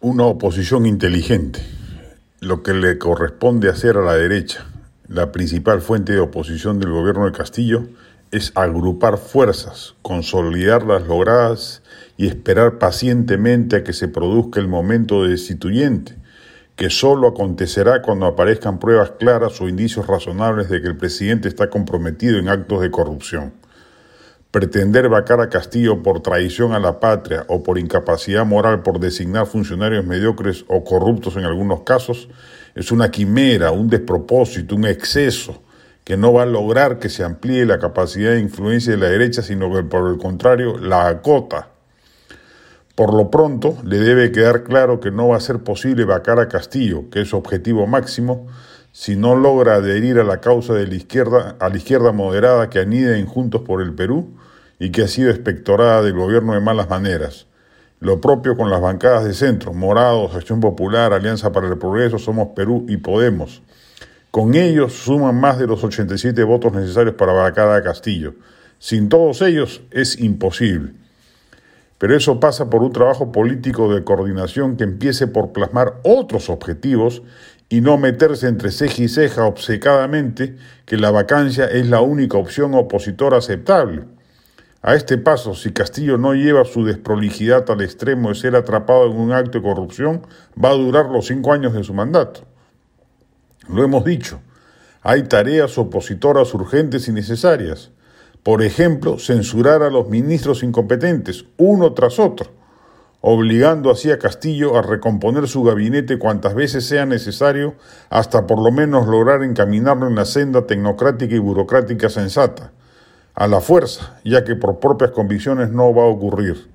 [0.00, 1.60] una oposición inteligente,
[2.38, 4.64] lo que le corresponde hacer a la derecha,
[5.08, 7.88] la principal fuente de oposición del gobierno de Castillo,
[8.30, 11.82] es agrupar fuerzas, consolidar las logradas
[12.16, 16.14] y esperar pacientemente a que se produzca el momento destituyente,
[16.76, 21.70] que solo acontecerá cuando aparezcan pruebas claras o indicios razonables de que el presidente está
[21.70, 23.52] comprometido en actos de corrupción.
[24.50, 29.46] Pretender vacar a Castillo por traición a la patria o por incapacidad moral por designar
[29.46, 32.30] funcionarios mediocres o corruptos en algunos casos
[32.74, 35.62] es una quimera, un despropósito, un exceso
[36.02, 39.42] que no va a lograr que se amplíe la capacidad de influencia de la derecha,
[39.42, 41.68] sino que por el contrario la acota.
[42.94, 46.48] Por lo pronto, le debe quedar claro que no va a ser posible vacar a
[46.48, 48.46] Castillo, que es su objetivo máximo,
[48.98, 52.80] si no logra adherir a la causa de la izquierda, a la izquierda moderada que
[52.80, 54.34] anida en Juntos por el Perú
[54.80, 57.46] y que ha sido espectorada del gobierno de malas maneras.
[58.00, 62.48] Lo propio con las bancadas de centro, Morados, Acción Popular, Alianza para el Progreso, Somos
[62.56, 63.62] Perú y Podemos.
[64.32, 68.34] Con ellos suman más de los 87 votos necesarios para vacar a Castillo.
[68.80, 70.94] Sin todos ellos es imposible.
[71.98, 77.22] Pero eso pasa por un trabajo político de coordinación que empiece por plasmar otros objetivos
[77.68, 82.74] y no meterse entre ceja y ceja obcecadamente que la vacancia es la única opción
[82.74, 84.04] opositora aceptable.
[84.80, 89.18] A este paso, si Castillo no lleva su desprolijidad al extremo de ser atrapado en
[89.18, 90.22] un acto de corrupción,
[90.62, 92.42] va a durar los cinco años de su mandato.
[93.68, 94.40] Lo hemos dicho,
[95.02, 97.90] hay tareas opositoras urgentes y necesarias.
[98.48, 102.46] Por ejemplo, censurar a los ministros incompetentes, uno tras otro,
[103.20, 107.74] obligando así a Castillo a recomponer su gabinete cuantas veces sea necesario
[108.08, 112.72] hasta por lo menos lograr encaminarlo en la senda tecnocrática y burocrática sensata,
[113.34, 116.70] a la fuerza, ya que por propias convicciones no va a ocurrir.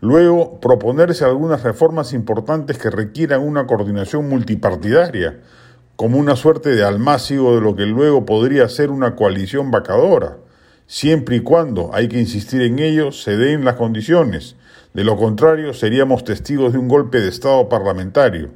[0.00, 5.42] Luego, proponerse algunas reformas importantes que requieran una coordinación multipartidaria,
[5.94, 10.38] como una suerte de almácigo de lo que luego podría ser una coalición vacadora
[10.86, 14.56] siempre y cuando, hay que insistir en ello, se den las condiciones.
[14.94, 18.50] De lo contrario, seríamos testigos de un golpe de Estado parlamentario.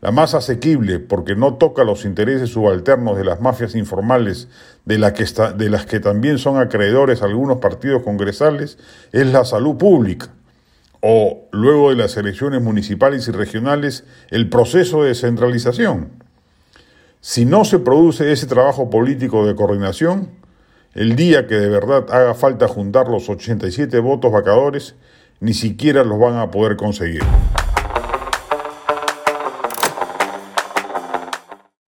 [0.00, 4.48] La más asequible, porque no toca los intereses subalternos de las mafias informales,
[4.84, 8.78] de, de las que también son acreedores algunos partidos congresales,
[9.10, 10.28] es la salud pública.
[11.00, 16.10] O, luego de las elecciones municipales y regionales, el proceso de descentralización.
[17.20, 20.30] Si no se produce ese trabajo político de coordinación,
[20.94, 24.94] el día que de verdad haga falta juntar los 87 votos vacadores,
[25.40, 27.22] ni siquiera los van a poder conseguir.